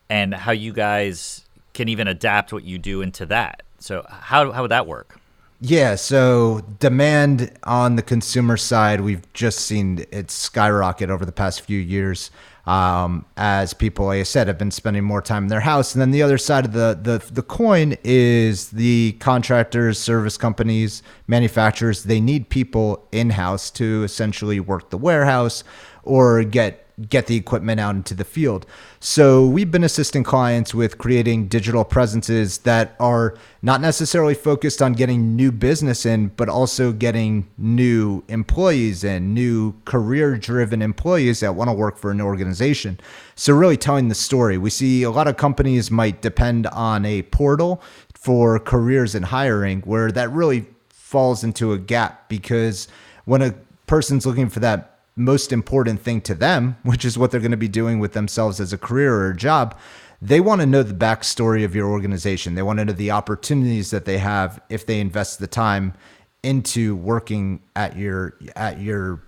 and 0.09 0.33
how 0.33 0.53
you 0.53 0.71
guys 0.71 1.45
can 1.73 1.89
even 1.89 2.07
adapt 2.07 2.53
what 2.53 2.63
you 2.63 2.77
do 2.77 3.01
into 3.01 3.25
that. 3.27 3.63
So, 3.79 4.05
how, 4.09 4.51
how 4.51 4.61
would 4.61 4.71
that 4.71 4.87
work? 4.87 5.19
Yeah, 5.61 5.95
so 5.95 6.61
demand 6.79 7.51
on 7.63 7.97
the 7.97 8.01
consumer 8.01 8.55
side, 8.55 9.01
we've 9.01 9.31
just 9.33 9.59
seen 9.59 10.05
it 10.09 10.31
skyrocket 10.31 11.09
over 11.09 11.25
the 11.25 11.33
past 11.33 11.61
few 11.61 11.79
years 11.79 12.31
um, 12.69 13.25
as 13.35 13.73
people, 13.73 14.05
like 14.05 14.19
I 14.19 14.23
said, 14.23 14.47
have 14.47 14.59
been 14.59 14.69
spending 14.69 15.03
more 15.03 15.23
time 15.23 15.45
in 15.45 15.49
their 15.49 15.59
house. 15.59 15.95
And 15.95 16.01
then 16.03 16.11
the 16.11 16.21
other 16.21 16.37
side 16.37 16.65
of 16.65 16.73
the, 16.73 16.99
the, 17.01 17.17
the 17.33 17.41
coin 17.41 17.97
is 18.03 18.69
the 18.69 19.13
contractors, 19.13 19.97
service 19.97 20.37
companies, 20.37 21.01
manufacturers. 21.25 22.03
They 22.03 22.21
need 22.21 22.49
people 22.49 23.07
in 23.11 23.31
house 23.31 23.71
to 23.71 24.03
essentially 24.03 24.59
work 24.59 24.91
the 24.91 24.99
warehouse 24.99 25.63
or 26.03 26.43
get 26.43 26.88
get 27.07 27.27
the 27.27 27.35
equipment 27.35 27.79
out 27.79 27.95
into 27.95 28.13
the 28.13 28.23
field. 28.23 28.65
So 28.99 29.47
we've 29.47 29.71
been 29.71 29.83
assisting 29.83 30.23
clients 30.23 30.73
with 30.73 30.97
creating 30.97 31.47
digital 31.47 31.85
presences 31.85 32.59
that 32.59 32.95
are 32.99 33.37
not 33.61 33.79
necessarily 33.79 34.33
focused 34.33 34.81
on 34.81 34.93
getting 34.93 35.35
new 35.35 35.51
business 35.51 36.05
in, 36.05 36.27
but 36.29 36.49
also 36.49 36.91
getting 36.91 37.47
new 37.57 38.23
employees 38.27 39.03
and 39.03 39.33
new 39.33 39.73
career 39.85 40.35
driven 40.37 40.81
employees 40.81 41.39
that 41.39 41.55
want 41.55 41.69
to 41.69 41.73
work 41.73 41.97
for 41.97 42.11
an 42.11 42.21
organization. 42.21 42.99
So 43.35 43.53
really 43.53 43.77
telling 43.77 44.09
the 44.09 44.15
story. 44.15 44.57
We 44.57 44.69
see 44.69 45.03
a 45.03 45.11
lot 45.11 45.27
of 45.27 45.37
companies 45.37 45.89
might 45.89 46.21
depend 46.21 46.67
on 46.67 47.05
a 47.05 47.21
portal 47.23 47.81
for 48.13 48.59
careers 48.59 49.15
and 49.15 49.25
hiring 49.25 49.81
where 49.81 50.11
that 50.11 50.29
really 50.31 50.65
falls 50.89 51.43
into 51.43 51.71
a 51.71 51.77
gap 51.77 52.27
because 52.27 52.87
when 53.25 53.41
a 53.41 53.55
person's 53.87 54.25
looking 54.25 54.49
for 54.49 54.59
that 54.59 54.98
most 55.19 55.51
important 55.51 56.01
thing 56.01 56.21
to 56.21 56.33
them, 56.33 56.77
which 56.83 57.05
is 57.05 57.17
what 57.17 57.29
they're 57.31 57.39
going 57.39 57.51
to 57.51 57.57
be 57.57 57.67
doing 57.67 57.99
with 57.99 58.13
themselves 58.13 58.59
as 58.59 58.73
a 58.73 58.77
career 58.77 59.13
or 59.13 59.29
a 59.29 59.35
job, 59.35 59.77
they 60.21 60.39
want 60.39 60.61
to 60.61 60.67
know 60.67 60.83
the 60.83 60.93
backstory 60.93 61.63
of 61.63 61.75
your 61.75 61.89
organization. 61.89 62.55
They 62.55 62.61
want 62.61 62.79
to 62.79 62.85
know 62.85 62.93
the 62.93 63.11
opportunities 63.11 63.91
that 63.91 64.05
they 64.05 64.17
have 64.17 64.61
if 64.69 64.85
they 64.85 64.99
invest 64.99 65.39
the 65.39 65.47
time 65.47 65.93
into 66.41 66.95
working 66.95 67.61
at 67.75 67.97
your 67.97 68.35
at 68.55 68.79
your 68.79 69.21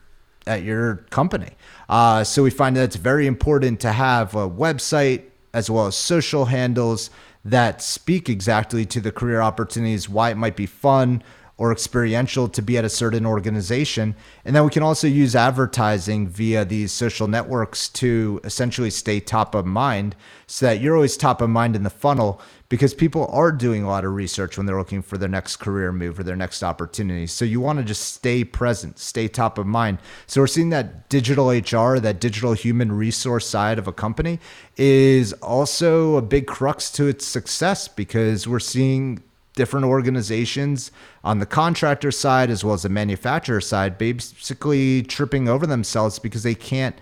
at 0.47 0.63
your 0.63 0.97
company. 1.11 1.51
Uh, 1.87 2.23
so 2.23 2.43
we 2.43 2.49
find 2.49 2.75
that 2.75 2.83
it's 2.83 2.95
very 2.95 3.27
important 3.27 3.79
to 3.81 3.91
have 3.91 4.33
a 4.33 4.49
website 4.49 5.23
as 5.53 5.69
well 5.69 5.87
as 5.87 5.95
social 5.95 6.45
handles 6.45 7.09
that 7.43 7.81
speak 7.81 8.29
exactly 8.29 8.85
to 8.85 9.01
the 9.01 9.11
career 9.11 9.41
opportunities, 9.41 10.07
why 10.07 10.29
it 10.29 10.37
might 10.37 10.55
be 10.55 10.65
fun, 10.65 11.23
or 11.61 11.71
experiential 11.71 12.49
to 12.49 12.59
be 12.59 12.75
at 12.75 12.83
a 12.83 12.89
certain 12.89 13.23
organization. 13.23 14.15
And 14.43 14.55
then 14.55 14.63
we 14.63 14.71
can 14.71 14.81
also 14.81 15.05
use 15.05 15.35
advertising 15.35 16.27
via 16.27 16.65
these 16.65 16.91
social 16.91 17.27
networks 17.27 17.87
to 17.89 18.41
essentially 18.43 18.89
stay 18.89 19.19
top 19.19 19.53
of 19.53 19.67
mind 19.67 20.15
so 20.47 20.65
that 20.65 20.81
you're 20.81 20.95
always 20.95 21.15
top 21.15 21.39
of 21.39 21.51
mind 21.51 21.75
in 21.75 21.83
the 21.83 21.91
funnel 21.91 22.41
because 22.67 22.95
people 22.95 23.27
are 23.27 23.51
doing 23.51 23.83
a 23.83 23.87
lot 23.87 24.05
of 24.05 24.15
research 24.15 24.57
when 24.57 24.65
they're 24.65 24.79
looking 24.79 25.03
for 25.03 25.19
their 25.19 25.29
next 25.29 25.57
career 25.57 25.91
move 25.91 26.17
or 26.17 26.23
their 26.23 26.35
next 26.35 26.63
opportunity. 26.63 27.27
So 27.27 27.45
you 27.45 27.61
want 27.61 27.77
to 27.77 27.85
just 27.85 28.15
stay 28.15 28.43
present, 28.43 28.97
stay 28.97 29.27
top 29.27 29.59
of 29.59 29.67
mind. 29.67 29.99
So 30.25 30.41
we're 30.41 30.47
seeing 30.47 30.69
that 30.69 31.09
digital 31.09 31.49
HR, 31.49 31.99
that 31.99 32.19
digital 32.19 32.53
human 32.53 32.91
resource 32.91 33.45
side 33.45 33.77
of 33.77 33.87
a 33.87 33.93
company 33.93 34.39
is 34.77 35.31
also 35.33 36.15
a 36.15 36.23
big 36.23 36.47
crux 36.47 36.89
to 36.93 37.05
its 37.07 37.27
success 37.27 37.87
because 37.87 38.47
we're 38.47 38.59
seeing 38.59 39.21
different 39.55 39.85
organizations 39.85 40.91
on 41.23 41.39
the 41.39 41.45
contractor 41.45 42.11
side 42.11 42.49
as 42.49 42.63
well 42.63 42.73
as 42.73 42.83
the 42.83 42.89
manufacturer 42.89 43.61
side 43.61 43.97
basically 43.97 45.03
tripping 45.03 45.49
over 45.49 45.67
themselves 45.67 46.19
because 46.19 46.43
they 46.43 46.55
can't 46.55 46.95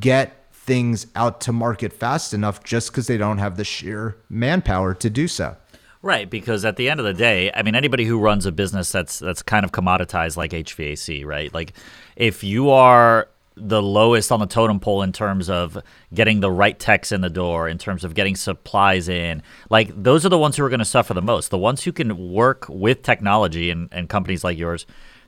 get 0.00 0.44
things 0.52 1.06
out 1.14 1.40
to 1.42 1.52
market 1.52 1.92
fast 1.92 2.32
enough 2.32 2.64
just 2.64 2.90
because 2.90 3.06
they 3.06 3.18
don't 3.18 3.38
have 3.38 3.56
the 3.56 3.64
sheer 3.64 4.16
manpower 4.28 4.94
to 4.94 5.10
do 5.10 5.28
so. 5.28 5.56
Right, 6.02 6.28
because 6.28 6.66
at 6.66 6.76
the 6.76 6.90
end 6.90 7.00
of 7.00 7.06
the 7.06 7.14
day, 7.14 7.50
I 7.54 7.62
mean, 7.62 7.74
anybody 7.74 8.04
who 8.04 8.18
runs 8.20 8.44
a 8.44 8.52
business 8.52 8.92
that's 8.92 9.18
that's 9.18 9.40
kind 9.40 9.64
of 9.64 9.72
commoditized 9.72 10.36
like 10.36 10.50
HVAC, 10.50 11.24
right? 11.24 11.52
Like, 11.54 11.72
if 12.14 12.44
you 12.44 12.68
are 12.68 13.26
the 13.56 13.80
lowest 13.80 14.32
on 14.32 14.40
the 14.40 14.46
totem 14.46 14.80
pole 14.80 15.02
in 15.02 15.12
terms 15.12 15.48
of 15.48 15.78
getting 16.12 16.40
the 16.40 16.50
right 16.50 16.78
techs 16.78 17.12
in 17.12 17.20
the 17.20 17.30
door, 17.30 17.68
in 17.68 17.78
terms 17.78 18.02
of 18.02 18.14
getting 18.14 18.34
supplies 18.34 19.08
in. 19.08 19.42
Like 19.70 19.90
those 19.94 20.26
are 20.26 20.28
the 20.28 20.38
ones 20.38 20.56
who 20.56 20.64
are 20.64 20.68
going 20.68 20.80
to 20.80 20.84
suffer 20.84 21.14
the 21.14 21.22
most. 21.22 21.50
The 21.50 21.58
ones 21.58 21.84
who 21.84 21.92
can 21.92 22.32
work 22.32 22.66
with 22.68 23.02
technology 23.02 23.70
and, 23.70 23.88
and 23.92 24.08
companies 24.08 24.42
like 24.42 24.58
yours 24.58 24.86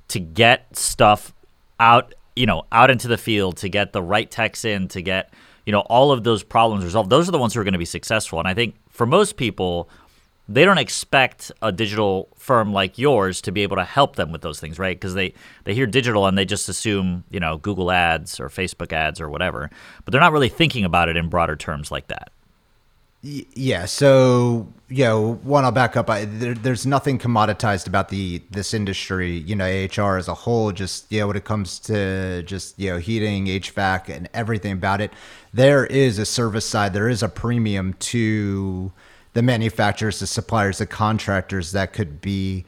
to 0.08 0.18
get 0.18 0.76
stuff 0.76 1.32
out, 1.78 2.14
you 2.34 2.46
know, 2.46 2.64
out 2.72 2.90
into 2.90 3.06
the 3.08 3.18
field, 3.18 3.58
to 3.58 3.68
get 3.68 3.92
the 3.92 4.02
right 4.02 4.30
techs 4.30 4.64
in, 4.64 4.88
to 4.88 5.02
get, 5.02 5.32
you 5.64 5.72
know, 5.72 5.80
all 5.80 6.10
of 6.10 6.24
those 6.24 6.42
problems 6.42 6.84
resolved. 6.84 7.10
Those 7.10 7.28
are 7.28 7.32
the 7.32 7.38
ones 7.38 7.54
who 7.54 7.60
are 7.60 7.64
going 7.64 7.72
to 7.72 7.78
be 7.78 7.84
successful. 7.84 8.38
And 8.38 8.48
I 8.48 8.54
think 8.54 8.74
for 8.90 9.06
most 9.06 9.36
people, 9.36 9.88
they 10.48 10.64
don't 10.64 10.78
expect 10.78 11.50
a 11.60 11.72
digital 11.72 12.28
firm 12.36 12.72
like 12.72 12.98
yours 12.98 13.40
to 13.42 13.52
be 13.52 13.62
able 13.62 13.76
to 13.76 13.84
help 13.84 14.16
them 14.16 14.30
with 14.30 14.42
those 14.42 14.60
things, 14.60 14.78
right? 14.78 14.96
Because 14.96 15.14
they, 15.14 15.34
they 15.64 15.74
hear 15.74 15.86
digital 15.86 16.26
and 16.26 16.38
they 16.38 16.44
just 16.44 16.68
assume, 16.68 17.24
you 17.30 17.40
know, 17.40 17.56
Google 17.56 17.90
ads 17.90 18.38
or 18.38 18.48
Facebook 18.48 18.92
ads 18.92 19.20
or 19.20 19.28
whatever, 19.28 19.70
but 20.04 20.12
they're 20.12 20.20
not 20.20 20.32
really 20.32 20.48
thinking 20.48 20.84
about 20.84 21.08
it 21.08 21.16
in 21.16 21.28
broader 21.28 21.56
terms 21.56 21.90
like 21.90 22.06
that. 22.08 22.30
Yeah. 23.22 23.86
So, 23.86 24.72
you 24.88 25.02
know, 25.02 25.34
one, 25.42 25.64
I'll 25.64 25.72
back 25.72 25.96
up. 25.96 26.08
I, 26.08 26.26
there, 26.26 26.54
there's 26.54 26.86
nothing 26.86 27.18
commoditized 27.18 27.88
about 27.88 28.08
the 28.08 28.40
this 28.50 28.72
industry. 28.72 29.32
You 29.32 29.56
know, 29.56 29.64
AHR 29.64 30.16
as 30.16 30.28
a 30.28 30.34
whole. 30.34 30.70
Just 30.70 31.10
you 31.10 31.20
know, 31.20 31.26
when 31.26 31.36
it 31.36 31.44
comes 31.44 31.80
to 31.80 32.44
just 32.44 32.78
you 32.78 32.90
know 32.90 32.98
heating, 32.98 33.46
HVAC, 33.46 34.14
and 34.14 34.28
everything 34.32 34.70
about 34.70 35.00
it, 35.00 35.12
there 35.52 35.86
is 35.86 36.20
a 36.20 36.26
service 36.26 36.66
side. 36.66 36.92
There 36.92 37.08
is 37.08 37.20
a 37.20 37.28
premium 37.28 37.94
to 37.94 38.92
the 39.36 39.42
manufacturers, 39.42 40.18
the 40.18 40.26
suppliers, 40.26 40.78
the 40.78 40.86
contractors 40.86 41.72
that 41.72 41.92
could 41.92 42.22
be 42.22 42.64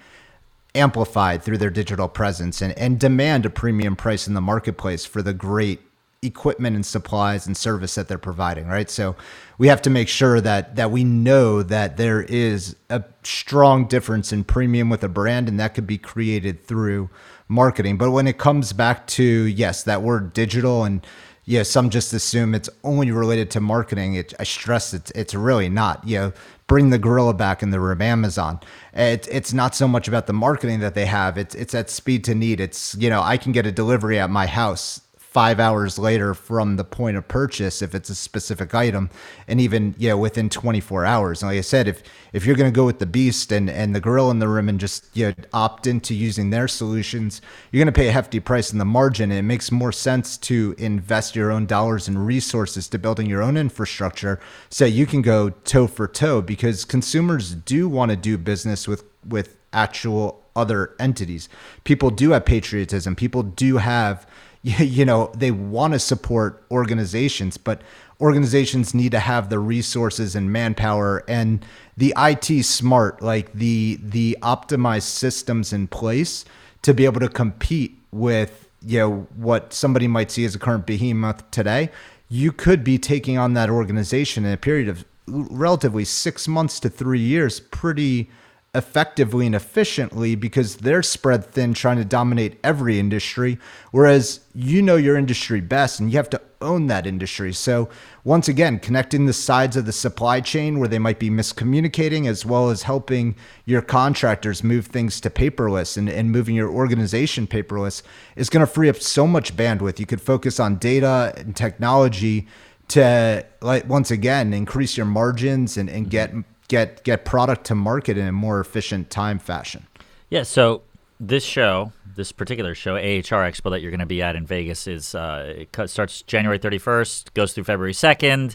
amplified 0.75 1.43
through 1.43 1.57
their 1.57 1.71
digital 1.71 2.09
presence 2.09 2.61
and, 2.61 2.77
and 2.77 3.01
demand 3.01 3.47
a 3.47 3.51
premium 3.51 3.97
price 3.97 4.29
in 4.29 4.35
the 4.35 4.41
marketplace 4.43 5.07
for 5.07 5.23
the 5.23 5.33
great 5.33 5.81
equipment 6.21 6.77
and 6.77 6.85
supplies 6.85 7.47
and 7.47 7.57
service 7.57 7.95
that 7.95 8.07
they're 8.07 8.19
providing 8.19 8.67
right? 8.67 8.91
So 8.91 9.17
we 9.57 9.69
have 9.69 9.81
to 9.81 9.89
make 9.89 10.09
sure 10.09 10.43
that 10.43 10.77
that 10.77 10.91
we 10.91 11.05
know 11.05 11.63
that 11.63 11.97
there 11.97 12.21
is 12.21 12.77
a 12.91 13.03
strong 13.23 13.87
difference 13.87 14.31
in 14.31 14.45
premium 14.45 14.91
with 14.91 15.03
a 15.03 15.09
brand 15.09 15.49
and 15.49 15.59
that 15.59 15.73
could 15.73 15.87
be 15.87 15.97
created 15.97 16.63
through 16.63 17.09
marketing. 17.49 17.97
But 17.97 18.11
when 18.11 18.27
it 18.27 18.37
comes 18.37 18.75
back 18.75 19.07
to 19.07 19.25
yes 19.25 19.85
that 19.85 20.03
word 20.03 20.35
digital 20.35 20.85
and 20.85 21.01
yeah, 21.49 21.63
some 21.63 21.89
just 21.89 22.13
assume 22.13 22.55
it's 22.55 22.69
only 22.85 23.11
related 23.11 23.51
to 23.53 23.61
marketing. 23.61 24.17
It, 24.17 24.35
I 24.39 24.45
stress 24.45 24.93
it's 24.93 25.11
it's 25.13 25.35
really 25.35 25.71
not. 25.71 26.07
You 26.07 26.19
know, 26.19 26.33
bring 26.67 26.91
the 26.91 26.99
gorilla 26.99 27.33
back 27.33 27.63
in 27.63 27.71
the 27.71 27.81
room, 27.81 28.03
Amazon. 28.03 28.61
It, 28.93 29.27
it's 29.31 29.55
not 29.55 29.75
so 29.75 29.89
much 29.89 30.09
about 30.09 30.27
the 30.27 30.35
marketing 30.35 30.81
that 30.81 30.95
they 30.95 31.07
have. 31.07 31.39
It's 31.39 31.55
it's 31.55 31.75
at 31.75 31.89
speed 31.89 32.23
to 32.25 32.35
need. 32.35 32.61
It's 32.61 32.95
you 32.97 33.09
know 33.09 33.23
I 33.23 33.39
can 33.39 33.53
get 33.53 33.65
a 33.65 33.73
delivery 33.73 34.19
at 34.19 34.29
my 34.29 34.47
house 34.47 35.01
five 35.39 35.61
hours 35.61 36.01
later 36.01 36.35
from 36.35 36.75
the 36.75 36.83
point 36.83 37.17
of 37.17 37.29
purchase 37.29 37.81
if 37.81 37.95
it's 37.95 38.11
a 38.11 38.15
specific 38.17 38.75
item 38.75 39.09
and 39.47 39.61
even 39.61 39.95
yeah 39.97 40.13
within 40.13 40.49
24 40.49 41.05
hours. 41.05 41.43
And 41.43 41.49
like 41.49 41.59
i 41.59 41.61
said 41.61 41.87
if 41.87 42.03
if 42.33 42.45
you're 42.45 42.57
going 42.57 42.73
to 42.73 42.75
go 42.75 42.85
with 42.85 42.99
the 42.99 43.07
beast 43.07 43.53
and 43.53 43.71
and 43.71 43.95
the 43.95 44.01
gorilla 44.01 44.33
in 44.33 44.41
the 44.41 44.49
room 44.49 44.69
and 44.69 44.81
just 44.81 45.17
you 45.17 45.27
know, 45.27 45.35
opt 45.53 45.87
into 45.87 46.13
using 46.13 46.51
their 46.51 46.67
solutions 46.67 47.41
you're 47.71 47.79
going 47.79 47.95
to 47.95 47.97
pay 47.97 48.09
a 48.09 48.11
hefty 48.11 48.41
price 48.41 48.73
in 48.73 48.79
the 48.79 48.85
margin 48.85 49.31
and 49.31 49.39
it 49.39 49.43
makes 49.45 49.71
more 49.71 49.93
sense 49.93 50.37
to 50.37 50.75
invest 50.77 51.37
your 51.37 51.53
own 51.53 51.67
dollars 51.67 52.09
and 52.09 52.27
resources 52.27 52.89
to 52.89 52.99
building 52.99 53.29
your 53.31 53.41
own 53.41 53.57
infrastructure 53.57 54.41
so 54.71 54.85
you 54.85 55.07
can 55.07 55.23
go 55.23 55.51
toe 55.51 55.87
for 55.87 56.09
toe 56.09 56.43
because 56.43 56.85
consumers 56.85 57.55
do 57.55 57.89
want 57.89 58.11
to 58.11 58.17
do 58.17 58.37
business 58.37 58.89
with 58.89 59.05
with 59.25 59.55
actual 59.73 60.45
other 60.57 60.97
entities. 60.99 61.49
People 61.85 62.11
do 62.11 62.33
have 62.33 62.45
patriotism. 62.45 63.15
People 63.15 63.45
do 63.45 63.77
have 63.77 64.27
you 64.63 65.05
know 65.05 65.31
they 65.37 65.51
want 65.51 65.93
to 65.93 65.99
support 65.99 66.65
organizations 66.71 67.57
but 67.57 67.83
organizations 68.21 68.95
need 68.95 69.13
to 69.13 69.21
have 69.21 69.49
the 69.49 69.59
resources 69.59 70.35
and 70.35 70.53
manpower 70.53 71.25
and 71.29 71.65
the 71.97 72.13
IT 72.17 72.65
smart 72.65 73.23
like 73.23 73.53
the 73.53 73.99
the 74.03 74.37
optimized 74.43 75.03
systems 75.03 75.73
in 75.73 75.87
place 75.87 76.45
to 76.83 76.93
be 76.95 77.05
able 77.05 77.21
to 77.21 77.29
compete 77.29 77.99
with 78.11 78.69
you 78.83 78.99
know 78.99 79.27
what 79.37 79.73
somebody 79.73 80.07
might 80.09 80.31
see 80.31 80.45
as 80.45 80.55
a 80.55 80.59
current 80.59 80.87
behemoth 80.87 81.51
today. 81.51 81.91
You 82.29 82.53
could 82.53 82.85
be 82.85 82.99
taking 82.99 83.39
on 83.39 83.55
that 83.55 83.71
organization 83.71 84.45
in 84.45 84.53
a 84.53 84.57
period 84.57 84.89
of 84.89 85.05
relatively 85.27 86.05
6 86.05 86.49
months 86.49 86.81
to 86.81 86.89
3 86.89 87.21
years 87.21 87.61
pretty 87.61 88.31
effectively 88.75 89.47
and 89.47 89.55
efficiently 89.55 90.35
because 90.35 90.77
they're 90.77 91.03
spread 91.03 91.45
thin 91.45 91.73
trying 91.73 91.97
to 91.97 92.05
dominate 92.05 92.59
every 92.63 92.99
industry 92.99 93.59
whereas 93.93 94.41
you 94.55 94.83
know 94.83 94.97
your 94.97 95.17
industry 95.17 95.61
best 95.61 95.99
and 95.99 96.11
you 96.11 96.17
have 96.17 96.29
to 96.29 96.41
own 96.61 96.87
that 96.89 97.07
industry. 97.07 97.53
So 97.53 97.89
once 98.25 98.49
again 98.49 98.79
connecting 98.79 99.27
the 99.27 99.33
sides 99.33 99.77
of 99.77 99.87
the 99.87 99.93
supply 99.93 100.41
chain 100.41 100.79
where 100.79 100.89
they 100.89 100.99
might 100.99 101.19
be 101.19 101.31
miscommunicating 101.31 102.27
as 102.27 102.45
well 102.45 102.71
as 102.71 102.83
helping 102.83 103.37
your 103.65 103.83
contractors 103.83 104.65
move 104.65 104.87
things 104.87 105.21
to 105.21 105.31
paperless 105.31 105.97
and, 105.97 106.09
and 106.09 106.31
moving 106.31 106.55
your 106.55 106.71
organization 106.71 107.47
paperless 107.47 108.03
is 108.37 108.51
going 108.51 108.65
to 108.65 108.73
free 108.73 108.89
up 108.89 108.97
so 108.97 109.27
much 109.27 109.57
bandwidth. 109.57 109.99
You 109.99 110.07
could 110.07 110.21
focus 110.21 110.59
on 110.59 110.77
data 110.77 111.33
and 111.37 111.55
technology 111.55 112.49
to 112.89 113.45
like 113.61 113.89
once 113.89 114.11
again 114.11 114.53
increase 114.53 114.97
your 114.97 115.07
margins 115.07 115.77
and, 115.77 115.89
and 115.91 116.11
get 116.11 116.31
mm-hmm. 116.31 116.41
Get 116.69 117.03
get 117.05 117.25
product 117.25 117.65
to 117.67 117.75
market 117.75 118.17
in 118.17 118.29
a 118.29 118.33
more 118.33 118.61
efficient 118.61 119.11
time 119.11 119.39
fashion. 119.39 119.87
Yeah. 120.31 120.43
So 120.43 120.83
this 121.19 121.43
show, 121.43 121.93
this 122.15 122.33
particular 122.33 122.75
show, 122.75 122.95
AHR 122.95 123.43
Expo 123.49 123.71
that 123.71 123.81
you're 123.81 123.91
going 123.91 124.01
to 124.01 124.07
be 124.07 124.23
at 124.23 124.37
in 124.37 124.47
Vegas, 124.47 124.87
is 124.87 125.15
uh, 125.15 125.55
it 125.57 125.91
starts 125.91 126.23
January 126.23 126.59
31st, 126.59 127.35
goes 127.35 127.53
through 127.53 127.65
February 127.65 127.93
2nd. 127.93 128.55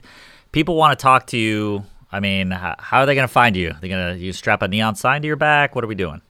People 0.51 0.75
want 0.75 0.97
to 0.97 1.01
talk 1.01 1.27
to 1.27 1.37
you. 1.37 1.83
I 2.11 2.19
mean, 2.19 2.51
how, 2.51 2.75
how 2.77 2.99
are 2.99 3.05
they 3.07 3.15
going 3.15 3.27
to 3.27 3.33
find 3.33 3.55
you? 3.55 3.73
They're 3.81 3.89
going 3.89 4.15
to 4.15 4.23
you 4.23 4.33
strap 4.33 4.61
a 4.61 4.67
neon 4.67 4.95
sign 4.95 5.21
to 5.23 5.27
your 5.27 5.35
back? 5.35 5.75
What 5.75 5.83
are 5.83 5.87
we 5.87 5.95
doing? 5.95 6.21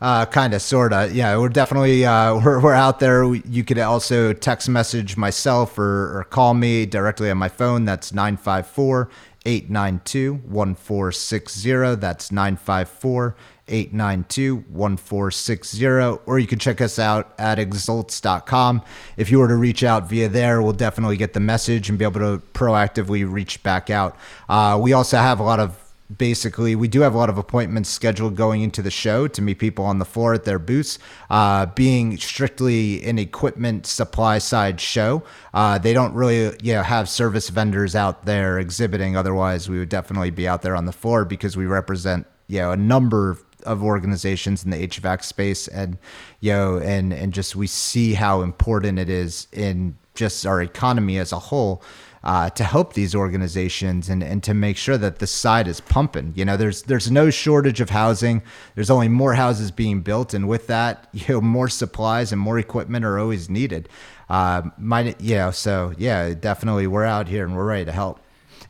Uh, 0.00 0.24
kind 0.24 0.54
of, 0.54 0.62
sort 0.62 0.94
of. 0.94 1.12
Yeah, 1.14 1.36
we're 1.36 1.50
definitely 1.50 2.04
uh, 2.04 2.34
we're, 2.44 2.60
we're 2.60 2.74
out 2.74 3.00
there. 3.00 3.32
You 3.32 3.62
could 3.64 3.78
also 3.78 4.32
text 4.32 4.68
message 4.68 5.16
myself 5.16 5.78
or, 5.78 6.18
or 6.18 6.24
call 6.24 6.54
me 6.54 6.84
directly 6.86 7.30
on 7.30 7.38
my 7.38 7.48
phone. 7.48 7.84
That's 7.84 8.12
954 8.12 9.08
892 9.46 10.34
1460. 10.34 11.96
That's 11.96 12.30
954 12.30 13.36
892 13.68 14.56
1460. 14.68 15.86
Or 16.26 16.38
you 16.38 16.46
can 16.46 16.58
check 16.58 16.80
us 16.80 16.98
out 16.98 17.32
at 17.38 17.58
exults.com. 17.58 18.82
If 19.16 19.30
you 19.30 19.38
were 19.38 19.48
to 19.48 19.56
reach 19.56 19.82
out 19.82 20.08
via 20.08 20.28
there, 20.28 20.60
we'll 20.60 20.72
definitely 20.72 21.16
get 21.16 21.32
the 21.32 21.40
message 21.40 21.88
and 21.88 21.98
be 21.98 22.04
able 22.04 22.20
to 22.20 22.42
proactively 22.52 23.30
reach 23.30 23.62
back 23.62 23.90
out. 23.90 24.16
Uh, 24.48 24.78
we 24.80 24.92
also 24.92 25.16
have 25.16 25.40
a 25.40 25.44
lot 25.44 25.60
of 25.60 25.89
basically 26.18 26.74
we 26.74 26.88
do 26.88 27.00
have 27.00 27.14
a 27.14 27.18
lot 27.18 27.30
of 27.30 27.38
appointments 27.38 27.88
scheduled 27.88 28.36
going 28.36 28.62
into 28.62 28.82
the 28.82 28.90
show 28.90 29.28
to 29.28 29.42
meet 29.42 29.58
people 29.58 29.84
on 29.84 29.98
the 29.98 30.04
floor 30.04 30.34
at 30.34 30.44
their 30.44 30.58
booths. 30.58 30.98
Uh, 31.28 31.66
being 31.66 32.16
strictly 32.18 33.02
an 33.04 33.18
equipment 33.18 33.86
supply 33.86 34.38
side 34.38 34.80
show 34.80 35.22
uh, 35.54 35.78
they 35.78 35.92
don't 35.92 36.14
really 36.14 36.56
you 36.62 36.74
know, 36.74 36.82
have 36.82 37.08
service 37.08 37.48
vendors 37.48 37.94
out 37.94 38.24
there 38.26 38.58
exhibiting. 38.58 39.16
Otherwise 39.16 39.68
we 39.68 39.78
would 39.78 39.88
definitely 39.88 40.30
be 40.30 40.46
out 40.46 40.62
there 40.62 40.76
on 40.76 40.86
the 40.86 40.92
floor 40.92 41.24
because 41.24 41.56
we 41.56 41.66
represent 41.66 42.26
you 42.48 42.58
know 42.58 42.72
a 42.72 42.76
number 42.76 43.38
of 43.64 43.82
organizations 43.82 44.64
in 44.64 44.70
the 44.70 44.86
HVAC 44.88 45.22
space 45.22 45.68
and 45.68 45.98
you 46.40 46.52
know 46.52 46.78
and 46.78 47.12
and 47.12 47.32
just 47.32 47.54
we 47.54 47.66
see 47.66 48.14
how 48.14 48.42
important 48.42 48.98
it 48.98 49.08
is 49.08 49.46
in 49.52 49.96
just 50.14 50.44
our 50.46 50.60
economy 50.60 51.18
as 51.18 51.32
a 51.32 51.38
whole 51.38 51.82
uh, 52.22 52.50
to 52.50 52.64
help 52.64 52.92
these 52.92 53.14
organizations 53.14 54.08
and, 54.08 54.22
and 54.22 54.42
to 54.42 54.52
make 54.52 54.76
sure 54.76 54.98
that 54.98 55.18
the 55.18 55.26
side 55.26 55.66
is 55.66 55.80
pumping. 55.80 56.32
You 56.36 56.44
know, 56.44 56.56
there's 56.56 56.82
there's 56.82 57.10
no 57.10 57.30
shortage 57.30 57.80
of 57.80 57.90
housing. 57.90 58.42
There's 58.74 58.90
only 58.90 59.08
more 59.08 59.34
houses 59.34 59.70
being 59.70 60.02
built, 60.02 60.34
and 60.34 60.48
with 60.48 60.66
that, 60.66 61.08
you 61.12 61.24
know, 61.28 61.40
more 61.40 61.68
supplies 61.68 62.32
and 62.32 62.40
more 62.40 62.58
equipment 62.58 63.04
are 63.04 63.18
always 63.18 63.48
needed. 63.48 63.88
Uh, 64.28 64.62
my, 64.78 65.14
you 65.18 65.34
know, 65.34 65.50
so 65.50 65.92
yeah, 65.98 66.32
definitely, 66.34 66.86
we're 66.86 67.04
out 67.04 67.26
here 67.28 67.44
and 67.44 67.56
we're 67.56 67.64
ready 67.64 67.84
to 67.86 67.92
help. 67.92 68.20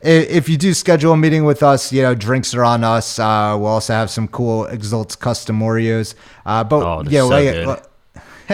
If 0.03 0.49
you 0.49 0.57
do 0.57 0.73
schedule 0.73 1.13
a 1.13 1.17
meeting 1.17 1.45
with 1.45 1.61
us, 1.61 1.93
you 1.93 2.01
know, 2.01 2.15
drinks 2.15 2.55
are 2.55 2.63
on 2.63 2.83
us. 2.83 3.19
Uh, 3.19 3.55
we'll 3.59 3.67
also 3.67 3.93
have 3.93 4.09
some 4.09 4.27
cool 4.27 4.65
Exults 4.65 5.15
custom 5.15 5.59
Oreos. 5.59 6.15
Uh, 6.43 6.63
but 6.63 6.81
Oh, 6.83 7.03
yeah, 7.07 7.21
so 7.21 7.27
like. 7.27 7.85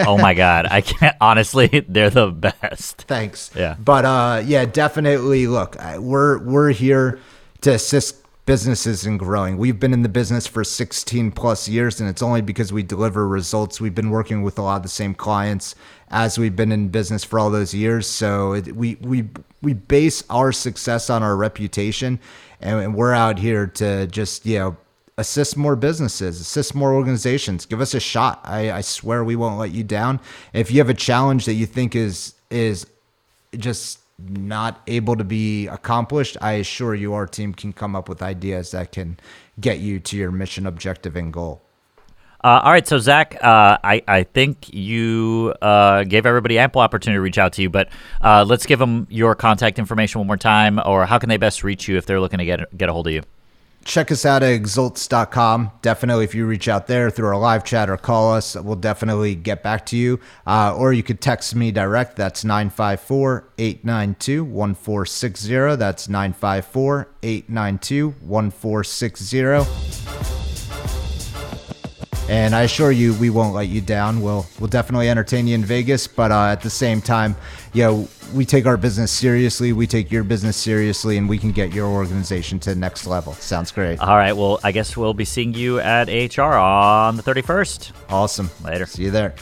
Oh 0.06 0.18
my 0.18 0.34
god, 0.34 0.66
I 0.70 0.80
can't 0.80 1.16
honestly, 1.20 1.84
they're 1.88 2.10
the 2.10 2.30
best. 2.30 3.02
Thanks. 3.02 3.50
Yeah. 3.54 3.76
But 3.78 4.04
uh, 4.04 4.42
yeah, 4.44 4.64
definitely. 4.64 5.46
Look, 5.46 5.76
we're 5.98 6.38
we're 6.38 6.70
here 6.70 7.18
to 7.62 7.74
assist 7.74 8.16
businesses 8.48 9.04
in 9.04 9.18
growing. 9.18 9.58
We've 9.58 9.78
been 9.78 9.92
in 9.92 10.00
the 10.02 10.08
business 10.08 10.46
for 10.46 10.64
16 10.64 11.32
plus 11.32 11.68
years, 11.68 12.00
and 12.00 12.08
it's 12.08 12.22
only 12.22 12.40
because 12.40 12.72
we 12.72 12.82
deliver 12.82 13.28
results. 13.28 13.78
We've 13.78 13.94
been 13.94 14.08
working 14.08 14.40
with 14.40 14.58
a 14.58 14.62
lot 14.62 14.76
of 14.76 14.82
the 14.82 14.88
same 14.88 15.14
clients 15.14 15.74
as 16.10 16.38
we've 16.38 16.56
been 16.56 16.72
in 16.72 16.88
business 16.88 17.24
for 17.24 17.38
all 17.38 17.50
those 17.50 17.74
years. 17.74 18.06
So 18.06 18.54
it, 18.54 18.74
we 18.74 18.94
we 19.02 19.28
we 19.60 19.74
base 19.74 20.24
our 20.30 20.52
success 20.52 21.10
on 21.10 21.22
our 21.22 21.36
reputation, 21.36 22.20
and, 22.60 22.80
and 22.80 22.94
we're 22.94 23.12
out 23.12 23.38
here 23.38 23.66
to 23.66 24.06
just 24.06 24.46
you 24.46 24.58
know 24.58 24.76
assist 25.18 25.56
more 25.56 25.76
businesses, 25.76 26.40
assist 26.40 26.74
more 26.74 26.94
organizations. 26.94 27.66
Give 27.66 27.80
us 27.80 27.92
a 27.92 28.00
shot. 28.00 28.40
I, 28.44 28.70
I 28.70 28.80
swear 28.80 29.24
we 29.24 29.36
won't 29.36 29.58
let 29.58 29.72
you 29.72 29.84
down. 29.84 30.20
If 30.54 30.70
you 30.70 30.78
have 30.78 30.88
a 30.88 30.94
challenge 30.94 31.44
that 31.44 31.54
you 31.54 31.66
think 31.66 31.94
is 31.94 32.34
is 32.50 32.86
just 33.56 33.98
not 34.18 34.80
able 34.86 35.16
to 35.16 35.24
be 35.24 35.66
accomplished, 35.66 36.36
I 36.40 36.52
assure 36.52 36.94
you 36.94 37.12
our 37.14 37.26
team 37.26 37.52
can 37.52 37.72
come 37.72 37.94
up 37.94 38.08
with 38.08 38.22
ideas 38.22 38.70
that 38.70 38.92
can 38.92 39.18
get 39.60 39.80
you 39.80 40.00
to 40.00 40.16
your 40.16 40.30
mission 40.30 40.66
objective 40.66 41.14
and 41.16 41.32
goal. 41.32 41.62
Uh, 42.44 42.60
all 42.62 42.70
right, 42.70 42.86
so 42.86 42.98
Zach, 42.98 43.34
uh, 43.42 43.78
I 43.82 44.00
I 44.06 44.22
think 44.22 44.72
you 44.72 45.52
uh, 45.60 46.04
gave 46.04 46.26
everybody 46.26 46.60
ample 46.60 46.80
opportunity 46.80 47.16
to 47.16 47.20
reach 47.20 47.38
out 47.38 47.52
to 47.54 47.62
you, 47.62 47.70
but 47.70 47.88
uh, 48.22 48.44
let's 48.46 48.66
give 48.66 48.78
them 48.78 49.08
your 49.10 49.34
contact 49.34 49.80
information 49.80 50.20
one 50.20 50.28
more 50.28 50.36
time, 50.36 50.80
or 50.86 51.04
how 51.04 51.18
can 51.18 51.28
they 51.28 51.36
best 51.36 51.64
reach 51.64 51.88
you 51.88 51.96
if 51.96 52.06
they're 52.06 52.20
looking 52.20 52.38
to 52.38 52.44
get 52.44 52.78
get 52.78 52.88
a 52.88 52.92
hold 52.92 53.08
of 53.08 53.12
you? 53.12 53.22
Check 53.88 54.12
us 54.12 54.26
out 54.26 54.42
at 54.42 54.52
exults.com. 54.52 55.70
Definitely, 55.80 56.24
if 56.24 56.34
you 56.34 56.44
reach 56.44 56.68
out 56.68 56.88
there 56.88 57.08
through 57.08 57.28
our 57.28 57.38
live 57.38 57.64
chat 57.64 57.88
or 57.88 57.96
call 57.96 58.34
us, 58.34 58.54
we'll 58.54 58.76
definitely 58.76 59.34
get 59.34 59.62
back 59.62 59.86
to 59.86 59.96
you. 59.96 60.20
Uh, 60.46 60.76
or 60.76 60.92
you 60.92 61.02
could 61.02 61.22
text 61.22 61.54
me 61.54 61.70
direct. 61.70 62.14
That's 62.14 62.44
954 62.44 63.48
892 63.56 64.44
1460. 64.44 65.76
That's 65.76 66.06
954 66.06 67.08
892 67.22 68.10
1460. 68.10 70.37
And 72.28 72.54
I 72.54 72.62
assure 72.62 72.90
you, 72.90 73.14
we 73.14 73.30
won't 73.30 73.54
let 73.54 73.68
you 73.68 73.80
down. 73.80 74.20
We'll 74.20 74.46
we'll 74.60 74.68
definitely 74.68 75.08
entertain 75.08 75.46
you 75.46 75.54
in 75.54 75.64
Vegas, 75.64 76.06
but 76.06 76.30
uh, 76.30 76.46
at 76.46 76.60
the 76.60 76.68
same 76.68 77.00
time, 77.00 77.34
you 77.72 77.82
know, 77.82 78.08
we 78.34 78.44
take 78.44 78.66
our 78.66 78.76
business 78.76 79.10
seriously. 79.10 79.72
We 79.72 79.86
take 79.86 80.12
your 80.12 80.24
business 80.24 80.56
seriously, 80.56 81.16
and 81.16 81.26
we 81.26 81.38
can 81.38 81.52
get 81.52 81.72
your 81.72 81.86
organization 81.86 82.58
to 82.60 82.70
the 82.70 82.76
next 82.76 83.06
level. 83.06 83.32
Sounds 83.34 83.72
great. 83.72 83.98
All 84.00 84.16
right, 84.16 84.34
well, 84.34 84.60
I 84.62 84.72
guess 84.72 84.96
we'll 84.96 85.14
be 85.14 85.24
seeing 85.24 85.54
you 85.54 85.80
at 85.80 86.08
AHR 86.10 86.58
on 86.58 87.16
the 87.16 87.22
31st. 87.22 87.92
Awesome. 88.10 88.50
Later. 88.62 88.84
See 88.84 89.04
you 89.04 89.10
there. 89.10 89.34